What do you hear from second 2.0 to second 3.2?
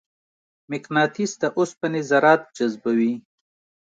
ذرات جذبوي.